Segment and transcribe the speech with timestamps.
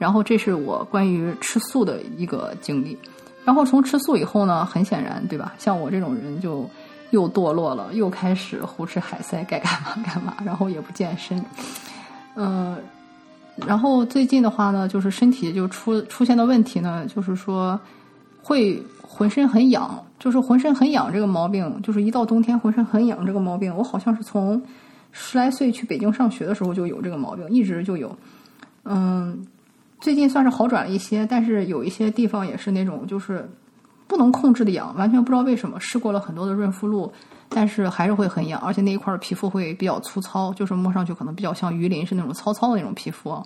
[0.00, 2.96] 然后这是我关于吃素的一个经历。
[3.44, 5.52] 然后从吃素以后呢，很显然，对吧？
[5.58, 6.68] 像我这种人就
[7.10, 11.44] 又堕落了，又开始胡吃海塞，该干嘛干嘛，然后也不健身。
[12.34, 12.78] 嗯，
[13.66, 17.78] 然后最近的话呢，就是身体就出出现的问题呢，就是说
[18.42, 24.62] 会浑身很痒，就是浑身很痒这个毛病，就是一到冬天浑身很痒这个毛病，我好像是从
[25.12, 28.16] 十来岁去北京上学的时候就有这个毛病，一直就有。
[28.84, 29.46] 嗯。
[30.00, 33.48] 最近算是好转了一些，但是有一些地方也是那种就是
[34.06, 35.78] 不能控制的痒，完全不知道为什么。
[35.78, 37.12] 试过了很多的润肤露，
[37.48, 43.40] 但是还是会很痒，而且那一块皮肤会比较粗糙，就是摸上去可能比较像鱼鳞，是那种糙糙的那种皮肤。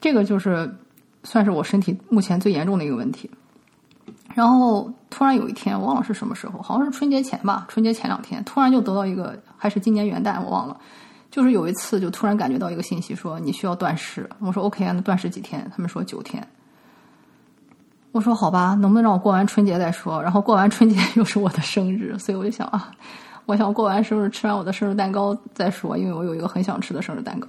[0.00, 0.72] 这个就是
[1.24, 3.30] 算是我身体目前最严重的一个问题。
[4.34, 10.76] 然后突然有一天，我忘了是什么时候，好像是春节前吧，春节前两天，突然就得到一个，还是今年元旦，我忘了。
[11.30, 14.28] 就是有一次，就突然感觉到一个信息，说你需要断食。
[14.40, 15.70] 我说 OK 啊，那断食几天？
[15.74, 16.44] 他们说九天。
[18.12, 20.20] 我说好吧，能不能让我过完春节再说？
[20.20, 22.90] 然后过完春节又是我的生日，所以我就想啊，
[23.46, 27.46] 我想过完生日吃完我的生日蛋糕再说，因为我有一个很想吃的生日蛋糕。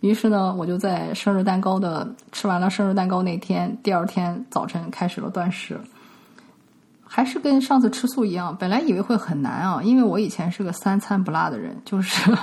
[0.00, 5.78] 于是呢，我就在生日蛋糕的吃完了生日蛋糕那天，第二天早晨开始了断食。
[7.06, 12.34] 还是跟上次吃素一样，本来以为会很难啊，因为我以前是个三餐不落的人，就是。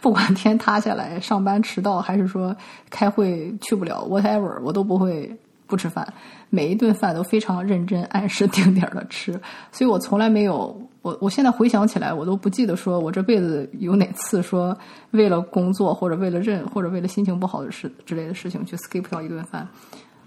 [0.00, 2.54] 不管天塌下来，上班迟到，还是说
[2.90, 5.34] 开会去不了，whatever，我都不会
[5.66, 6.06] 不吃饭。
[6.50, 9.32] 每一顿饭都非常认真、按时定点的吃，
[9.72, 10.76] 所以我从来没有。
[11.02, 14.74] 我我现在回想起来，我都不记得说我这辈子有哪次说
[15.10, 19.68] 为了工作或者为了认或者为了心情不好的事之类的事情去 skip 掉一顿饭。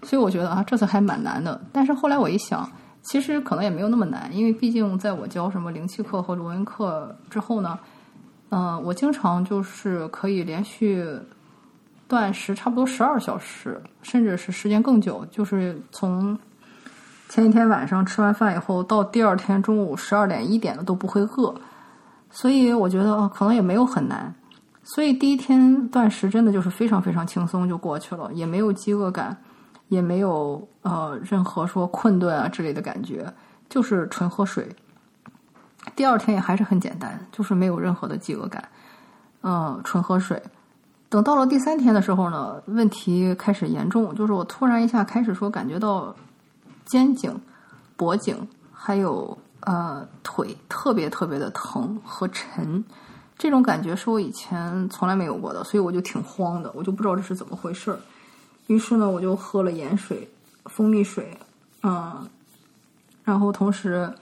[0.04, 1.60] 所以我觉得啊，这次还蛮难的。
[1.72, 2.70] 但是后来我一想，
[3.02, 7.80] 其实可能也没有那么难，因为毕竟在我教什么灵气课和罗文课之后呢。
[8.50, 11.06] 嗯，我经常就是可以连续
[12.08, 16.38] 断食差不多十二小时，甚至是时间更久，就是从
[17.28, 21.54] 前一天晚上吃完饭以后到第二天中午十二点一点的都不会饿，
[22.32, 24.34] 所以我觉得可能也没有很难。
[24.82, 29.36] 所以第一天断食真的就是非常非常轻松就过去了，也没有饥饿感，
[29.90, 33.30] 也没有呃任何说困顿啊之类的感觉，
[33.68, 34.66] 就是纯喝水。
[35.96, 38.68] 第二天也还是很简单，就是没有任何的饥饿感，
[39.42, 40.42] 嗯，纯喝水。
[41.10, 46.16] 等到了第三天的时候呢，问题开始严重，就是我突然一下开始说感觉到
[46.86, 47.40] 肩颈、
[47.96, 52.84] 脖颈还有呃腿特别特别的疼和沉，
[53.38, 57.98] 这种感觉是我以前从来没有过的，所以我就挺慌的，我就不知道这是怎么回事儿。
[58.68, 60.30] 于是呢，我就喝了盐水、
[60.66, 61.38] 蜂蜜水，
[61.84, 62.28] 嗯，
[63.24, 64.14] 然后同时。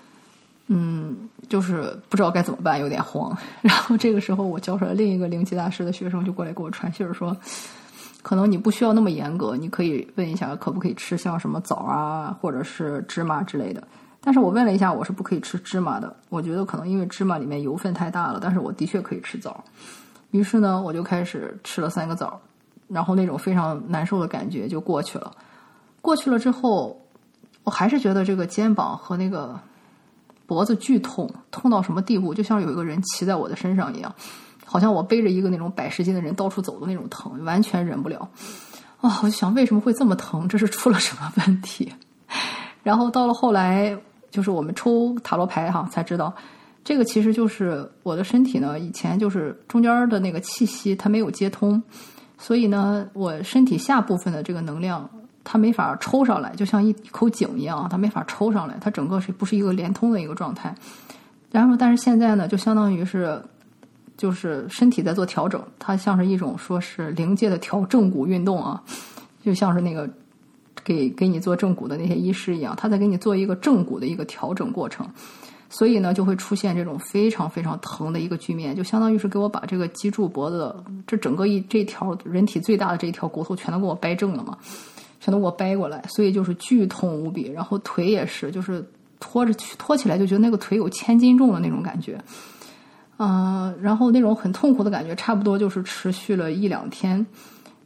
[0.68, 3.38] 嗯，就是不知道该怎么办，有点慌。
[3.62, 7.38] 然后这个时候，我教出来另一个灵气大师的学生就过来给我传信儿说
[8.24, 13.88] ：“可能你不需要那么严格，你可以问一下可不可以吃像什么枣啊，或者是芝麻之类的。”
[14.20, 16.16] 但是我问了一下，我是不可以吃芝麻的。
[16.30, 19.64] 我觉得可能因为芝麻里面油分太大了，但是我的确可以吃枣。
[20.32, 22.42] 于是呢，我就开始吃了三个枣，
[22.88, 25.32] 然后那种非常难受的感觉就过去了。
[26.02, 27.00] 过去了之后，
[27.64, 29.60] 我还是觉得这个肩膀和那个。
[30.46, 32.34] 脖子剧痛，痛到什么地步？
[32.34, 34.14] 就像有一个人骑在我的身上一样，
[34.66, 38.30] 好像我背着一个那种百十斤的人到处走的那种疼，完全忍不了。
[39.02, 40.48] 啊，我就想为什么会这么疼？
[40.48, 41.92] 这是出了什么问题？
[42.84, 43.98] 然后到了后来，
[44.30, 46.34] 就是我们抽塔罗牌哈，才知道
[46.84, 51.82] 这个其实就是我的身体呢，以前就是中间的那个气息它没有接通，
[52.38, 55.10] 所以呢，我身体下部分的这个能量。
[55.46, 60.76] 它没法抽上来，就像一一口井一样，它没法抽上来，它整个是不是一个连通的一个状态？
[61.52, 63.42] 然后，但是现在呢，就相当于是，
[64.18, 68.84] 就是身体在做调整，它像是一种说是灵界的调正骨运动啊，
[69.42, 70.10] 就像是那个
[70.84, 75.08] 给给你做正骨的那些医师一样，他在给你做一个正骨的一个调整过程，
[75.70, 80.76] 所以呢，就会出现这种非常非常疼的一个局面，就相当于是给我把这个脊柱脖子
[81.08, 84.58] 这整个一这条人体最大的这一条骨头全都给我掰正了嘛。
[85.26, 87.52] 全都给我掰过来，所以就是剧痛无比。
[87.52, 88.88] 然后腿也是，就是
[89.20, 92.24] 拖着拖起来就觉得那个腿有千斤重的那种感觉，
[93.18, 97.26] 嗯，然后那种很痛苦的感觉，差不多就是持续了一两天，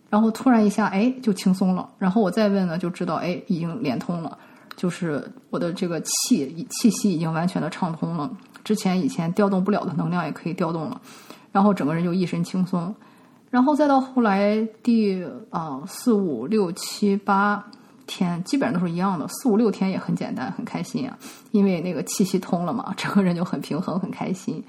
[0.10, 1.90] 然后突然一下，哎，就轻松了。
[1.98, 4.38] 然后我再问呢，就知道，哎，已经连通了，
[4.76, 8.30] 就是我的这个气气息已经完全的畅通了，
[8.66, 11.00] 之前以前调动不了的能量也可以调动了，
[11.54, 12.94] 然后整个人就一身轻松。
[13.50, 17.66] 然后再到后来第啊四五六七八
[18.06, 19.28] 天，基本上都是一样的。
[19.28, 21.18] 四五六天也很简单，很开心啊，
[21.52, 24.64] 因为那个气息通了嘛， 整个人就很平衡，很开心。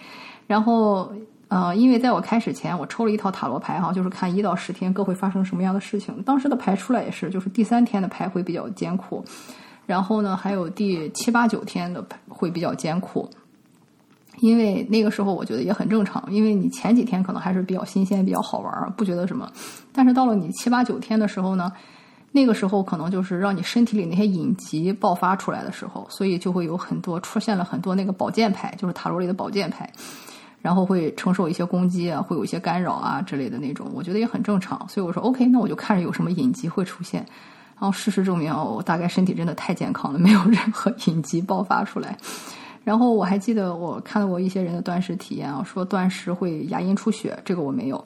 [0.47, 1.12] 然后
[1.49, 6.23] 呃，因为在我开始前，我抽了一套塔罗牌哈，就是看一到十天各会发生什么样的事情。
[6.23, 9.23] 当时的牌出来也是，就是第三天的牌会比较艰苦，
[9.85, 13.29] 然后呢，还有第七八九天的会比较艰苦。
[14.41, 19.51] 因为那个时候我觉得也很正常，因为你前几天可能还是比较新鲜、比较好玩，不觉得什么。
[19.93, 21.71] 但是到了你七八九天的时候呢，
[22.33, 29.91] 那个时候可能就是让你身体里那些隐疾爆发出来的时候，所以就会有很多出现了很多那个宝剑牌，就是塔罗里的宝剑牌，
[30.63, 34.89] 然后会承受一些攻击啊，会有一些干扰啊之类的那种，我觉得也很正常。
[34.89, 37.27] 所以我说 OK，那我就看着有什么隐疾会出现，
[37.79, 42.17] 然后事实证明，哦我大概身体真的太健康了，没有任何 隐疾爆发出来。
[42.82, 47.99] 然后我还记得我看到过一些人的断食体验啊，说断食会牙龈出血，这个我没有；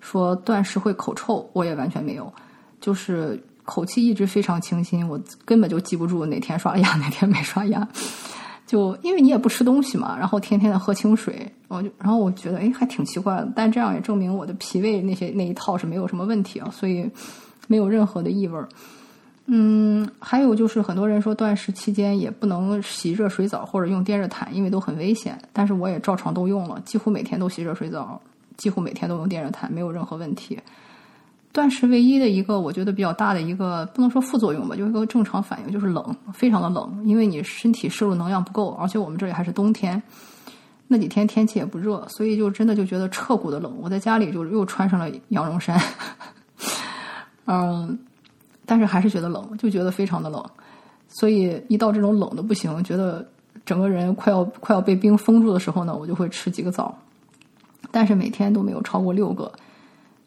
[0.00, 2.32] 说断食会口臭，我也完全没有。
[2.80, 7.86] 就是口气一直非常清新，我根本就记不住哪天刷牙，哪天没刷牙。
[8.66, 17.10] 就因为你也不吃东西嘛，然后天天的喝清水，我就然后我觉得哎还挺奇怪的，但这样也证明我的脾胃那些那一套是没有什么问题啊，所以
[17.66, 18.68] 没有任何的异味儿。
[19.52, 25.36] 嗯，还有就是很多人说断食期间也不能洗热水澡或者用电热毯，因为都很危险。
[25.52, 28.20] 但是我也照常都用了，几乎每天都洗热水澡，
[28.56, 30.56] 几乎每天都用电热毯，没有任何问题。
[31.50, 40.00] 断食唯一的一个我觉得比较大的一个不能说副作用吧，就是一个正常反应，就是冷，非常的冷，因为你身体摄入能量不够，而且我们这里还是冬天，
[40.86, 43.76] 那几天天气也不热，所以就真的就觉得彻骨的冷。
[43.82, 45.76] 我在家里就又穿上了羊绒衫，
[47.46, 47.98] 嗯。
[48.70, 50.40] 但是还是觉得冷，就觉得非常的冷，
[51.08, 53.26] 所以一到这种冷的不行，觉得
[53.66, 56.96] 整个人快要快要被冰封住的时候呢，我就会吃几个枣，
[57.90, 59.50] 但是每天都没有超过六个。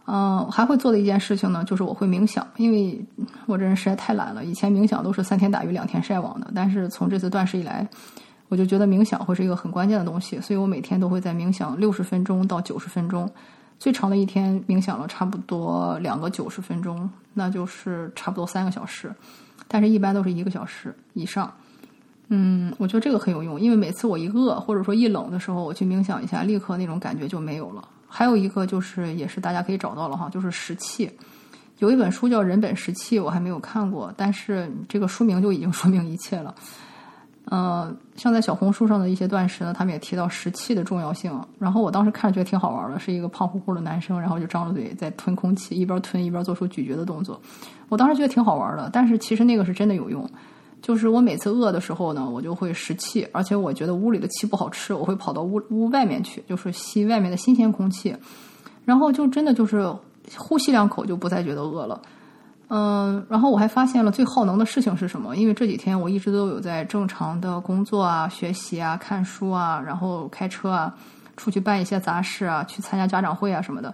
[0.07, 3.01] 嗯，还会做的一件事情呢，就是我会冥想，因为
[3.45, 4.43] 我这人实在太懒了。
[4.43, 7.87] 以前冥想都是三天打鱼两天晒网的，但是从这次断食以来，
[8.49, 13.31] 我就觉得冥想会是一个很关键的东西，所以我每天都会在冥想六十分钟到九十分钟。
[13.83, 19.13] 最长的一天冥想了差不多两个九十分钟，那就是差不多三个小时，
[19.67, 21.53] 但是一般都是一个小时以上。
[22.29, 27.85] 嗯，我觉得这个很有用，因为每次我一饿或者说一冷的时候，我去冥想一下，立刻那种感觉就没有了。
[28.07, 31.11] 还有一个就是，也是大家可以找到了哈，就是食气。
[31.79, 36.55] 有一本书叫《人本食气》，我还没有看过，但是这个书名就已经说明一切了。
[37.45, 41.37] 呃，像在小红书上的一些断食呢，他们也提到食气的重要性。
[41.59, 47.39] 然后我当时看着觉得挺好玩的，是一个胖乎乎的男生，然后就张着嘴在吞空气，一边吞一边做出咀嚼的动作。
[47.89, 50.27] 我当时觉得挺好玩的，但是其实那个是真的有用。
[50.81, 58.15] 就是我每次饿的时候呢，我就会食气，而且我觉得屋里的气不好吃，我会跑到屋屋外面去，就是吸外面的新鲜空气，
[58.83, 59.85] 然后就真的就是
[60.37, 62.01] 呼吸两口就不再觉得饿了。
[62.75, 65.35] 嗯，然后我还发现了最耗能的事情是什么？
[65.35, 70.91] 因为这几天我一直都有在正常的工作啊、学习啊、看书啊，然后开车啊，
[71.37, 73.93] 出去办一些杂事啊，去参加家长会啊什么的。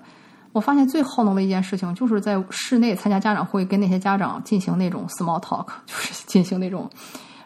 [0.54, 6.90] 我发现最耗能的一件事情，就是在室内参加家长会，跟那些家长进行那种 small talk， 就是进行那种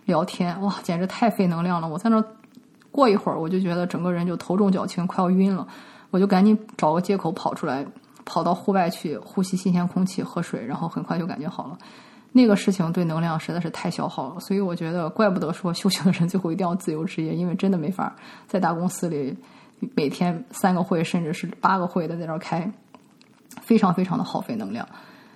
[0.05, 0.61] 聊天。
[0.61, 1.87] 哇，简直太费能量了！
[1.87, 2.23] 我在那
[2.91, 5.67] 过一会儿，我就觉得整个人就头重脚轻，快要晕了，
[6.11, 7.83] 我就赶紧找个借口跑出来。
[8.25, 11.77] 跑到户外去呼吸新鲜空气、喝水，然后很快就感觉好了。
[12.31, 18.15] 那个事情对能量实在是太消耗了，所以我觉得怪不得说修行的人最后一定要自由职业，因为真的没法
[18.47, 19.37] 在大公司里
[19.95, 22.71] 每天三个会甚至是八个会的在那儿开，
[23.61, 24.87] 非常非常的耗费能量。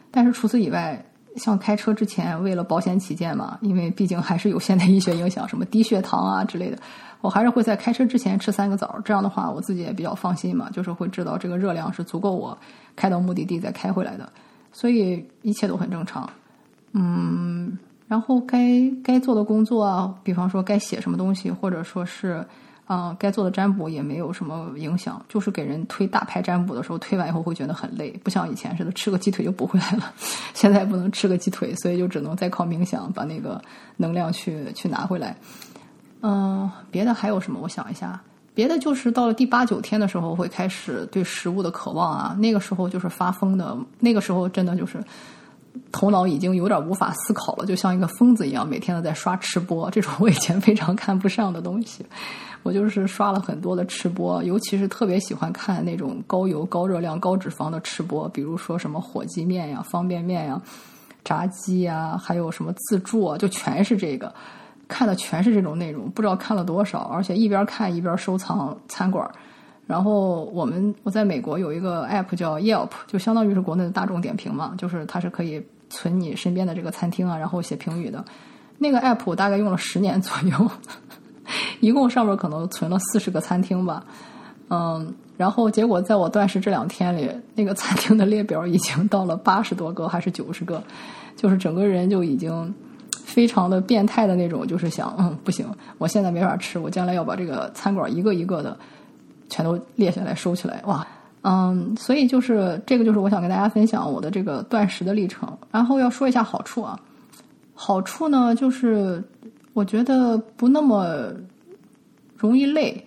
[0.09, 1.05] 但是除此以外，
[1.37, 6.77] 像开车之前为了保险起见嘛，因为毕竟还是有现代医学影响，什么低血糖啊之类的。
[7.21, 12.55] 我还是会在开车之前吃三个枣，这样的话我自己也比较放心嘛，就是会知道这个热量是足够我
[12.95, 14.31] 开到目的地再开回来的，
[14.71, 16.29] 所以一切都很正常。
[16.93, 17.77] 嗯，
[18.07, 22.45] 然后该该做的工作啊，比方说该写什么东西，或者说是
[22.87, 30.11] 啊该做的占卜也没有什么影响，就是给人推大牌占卜的时候，推完以后会觉得很累，不像以前似的吃个鸡腿就补回来了，
[30.55, 33.61] 现在不能吃个鸡腿，所以就只能再靠冥想把那个
[33.97, 35.35] 能量去去拿回来。
[36.21, 37.59] 嗯，别的还有什么？
[37.61, 38.19] 我想一下，
[38.55, 42.35] 别的就是到了第八九天的时候，会开始对食物的渴望啊。
[42.39, 44.97] 那个时候就是发疯的，那个时候真的就是
[45.91, 49.91] 头脑已经有点无法思考了，就像一个疯子一样，每天都在刷吃播。
[49.91, 52.03] 这种我以前非常看不上的东西，
[52.67, 60.61] 我就是刷了很多的吃播，尤其是特别喜欢看那种高油、高热量、高脂肪的吃播，比如说什么火鸡面呀、方便面呀、
[61.23, 64.33] 炸鸡呀，还有什么自助啊，就全是这个。
[64.89, 69.29] 看的全是这种内容，不知道看了多少，而且一边看一边收藏餐馆。
[69.85, 78.25] 然后我们我在美国有一个 app 叫 Yelp，就相当于是国内的大众点评嘛，就是它是可以存你身边的这个餐厅啊，然后写评语的。
[78.77, 80.71] 那个 app 我大概用了十年左右，
[81.79, 84.03] 一共上面可能存了四十个餐厅吧。
[84.69, 90.83] 嗯，然后结果在我断食这两天里，那个餐厅的列表已经到了八十多个还是九十个，
[91.37, 92.73] 就是整个人就已经
[93.23, 95.65] 非常的变态的那种，就是想，嗯，不行，
[95.99, 98.77] 我现在没法吃，我将来要把这个餐馆一个一个的
[99.47, 101.07] 全都列下来收起来，哇，
[101.43, 105.47] 嗯，所以就是这个就是我想跟大家分享我的这个断食的历程。
[105.71, 106.99] 然后要说一下好处啊，
[107.73, 109.23] 好处呢就是
[109.71, 111.31] 我觉得不那么
[112.37, 113.05] 容易累。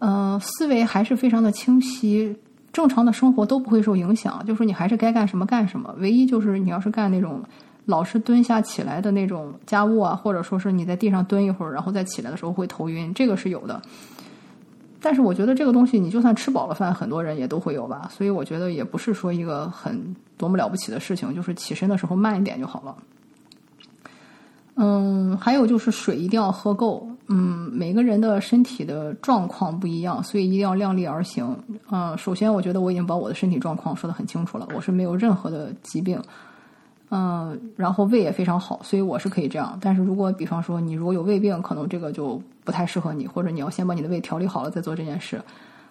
[0.00, 2.36] 嗯，思维还是非常的清晰，
[2.72, 4.40] 正常的生活都不会受影响。
[4.46, 7.42] 就是你还是该干什么干什么，唯一就是你要是干那种
[7.86, 13.82] 老是蹲下起来的那种家务啊，或者说是你在地上蹲一会儿，然后再起来的时候会头晕，这个是有的。
[15.00, 18.08] 但是我觉得这个东西，你就算吃饱了饭，很多人也都会有吧。
[18.12, 22.96] 所以我觉得也不是说一个很多么了不起的事情，就是起身的时候慢一点就好了。
[24.76, 27.07] 嗯，还有就是水一定要喝够。
[27.30, 31.56] 嗯，每个人的身体的状况不一样，所以一定要量力而行。
[31.90, 36.20] 嗯，首先我觉得我已经把我的身体状况说的很清楚了，我是没有任何的疾病。
[37.10, 39.78] 嗯，然后胃也非常好，所以我是可以这样。
[39.80, 45.40] 但是如果比方说你如果有胃病，可能这个就不太适合你，或者你要先把你的胃调理好了再做这件事。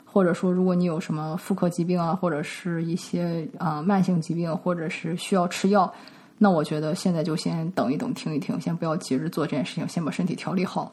[0.06, 5.92] 或者说如果你有什么妇科疾病啊，或者是一些啊慢性疾病，或者是需要吃药。
[6.40, 10.92] 那我觉得现在就先等一等，停一停，先不要急着做这件事情，先把身体调理好。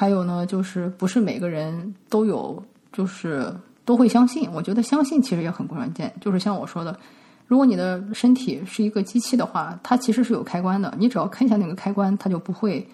[0.00, 2.62] 还有呢，就是不是每个人都有，
[2.92, 3.52] 就是
[3.84, 4.48] 都会相信。
[4.52, 6.14] 我觉得相信其实也很关键。
[6.20, 6.96] 就是像我说的，
[7.48, 12.86] 如果你的身体是一个机器的话，它其实是有开关的，你只要看一下那个开关，它就不会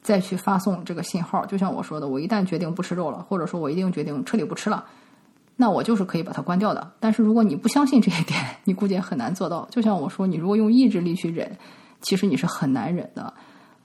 [0.00, 1.44] 再去发送这个信号。
[1.44, 4.82] 就像我说的，我一旦决定不吃肉了，或者说我一定决定彻底不吃了。
[5.54, 6.92] 那我就是可以把它关掉的。
[6.98, 9.68] 但是如果你不相信这一点，你估计也很难做到。
[9.70, 11.54] 就像我说，你如果用意志力去忍，
[12.00, 13.34] 其实你是很难忍的。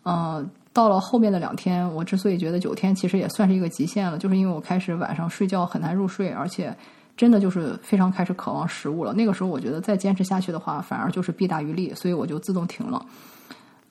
[0.06, 6.76] 嗯，到了后面的两天，我之所以觉得九天其实也算是一个极限了，就是因为我开始晚上睡觉很难入睡，而且
[7.16, 9.14] 真的就是非常开始渴望食物了。
[9.14, 13.06] 那个时候我觉得再坚持下去的话，反而就是弊大于利，所以我就自动停了。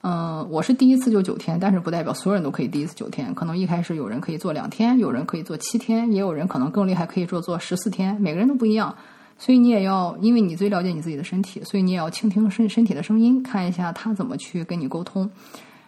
[0.01, 3.33] 嗯，我是第一次就九天，但是不代表所有人都可以第一次九天。
[3.33, 8.19] 可能一开始有人可以做两天，有人可以做七天，也有人可能更厉害，可以做做十四天。
[8.19, 8.93] 每个人都不一样，
[9.37, 15.31] 所以你也要，因为你最了解你自己的身体，所以你也要倾听身身体的声音，看一下他怎么去跟你沟通。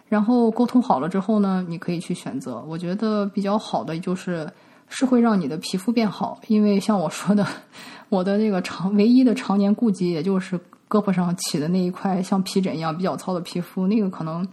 [0.07, 2.63] 然后沟通好了之后呢，你可以去选择。
[2.67, 4.49] 我觉得比较好的就是
[4.87, 7.45] 是会让你的皮肤变好，因为像我说的，
[8.09, 10.59] 我的那个常唯一的常年顾及，也就是。
[10.87, 14.47] 胳膊上起的那一块像皮疹一样比较糙的皮肤，那个可能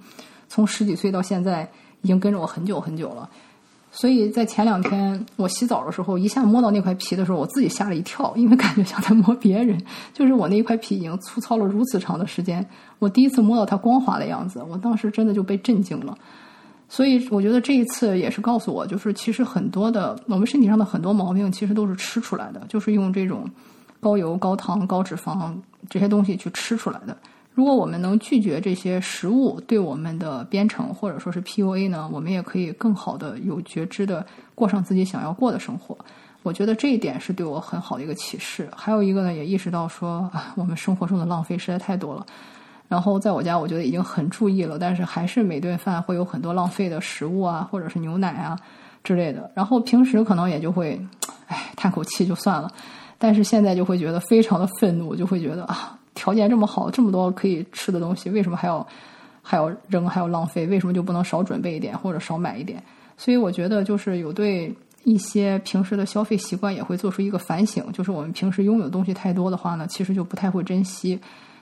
[0.49, 3.29] 从十几岁到现在已经跟着我很久很久了。
[3.95, 9.79] 所以在前两天我洗澡的时候，一下摸到那块皮的时候，我自己吓了一跳，因为感觉像在摸别人。
[10.15, 12.67] 就是我那一块皮已经粗糙了如此长的时间，
[12.99, 16.17] 我第一次摸到它光滑的样子，我当时真的就被震惊了。
[16.89, 23.49] 所以我觉得这一次也是告诉我，就是其实很多的我们身体上的很多毛病，其实都是吃出来的，就是用这种。
[24.01, 25.55] 高油、高糖、高脂肪
[25.89, 27.17] 这些东西去吃出来的。
[27.55, 35.97] 如果我们能拒绝这些食物对我们的编程或者说是 PUA 呢，我们也可以更好的有觉知的过上自己想要过的生活。
[36.43, 38.69] 我觉得这一点是对我很好的一个启示。
[38.75, 42.27] 还有一个呢，也意识到说啊，我们生活中的浪费实在太多了。
[42.89, 48.59] 然后在我家，我觉得已经很注意了，但是还是每顿饭会有很多浪费的食物啊，或者是牛奶啊
[49.05, 49.51] 之类的。
[49.55, 51.01] 然后平时可能也就会，
[51.47, 52.71] 唉，叹口气就算了。
[53.19, 58.87] 但是现在就会觉得非常的愤怒，就会觉得啊，条件这么好，这么多可以吃的东西，为什么还要
[59.43, 60.67] 还要扔，还要浪费？
[60.67, 62.83] 为什么就不能少准备一点，或者少买一点？
[63.17, 71.19] 所以我觉得，就是有对一些平时的消费习惯也会做出一个反省，就是我们平时拥有东西太多的话呢，其实就不太会珍惜，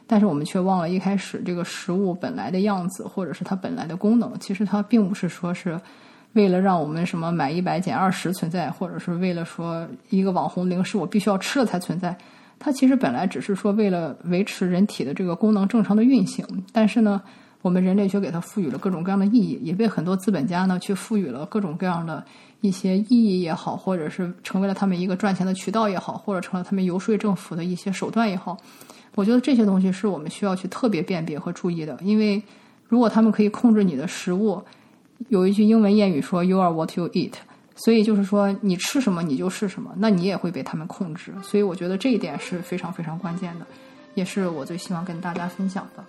[0.06, 5.80] 但是我们却忘了一开始这个食物本来的样子，或者是它本来的功能，其实它并不是说是。
[6.34, 12.16] 为了让我们什么买一百减二十存在，或者是为了说一个网红零食我必须要吃了才存在，
[12.60, 16.46] 它其实本来只是说为了维持人体的这个功能正常的运行。
[16.72, 17.20] 但是呢，
[17.62, 22.24] 我们人类却给它赋予了各种各样的意义，也被很多资本家呢去赋予了各种各样的
[22.60, 28.56] 一些意义也好，或者是成为了他们一个赚钱的渠道也好，或者成了他们游说政府的一些手段也好。
[29.16, 32.40] 我觉得这些东西是我们需要去特别辨别和注意的，因为
[32.86, 34.62] 如果他们可以控制你的食物。
[35.28, 37.34] 有一句英文谚语说 “You are what you eat”，
[37.84, 41.32] 所以就是说你吃什么你就是什么，那你也会被他们控制。
[41.42, 43.66] 所以我觉得这一点是非常非常关键的，
[44.14, 46.04] 也是我最希望跟大家分享的。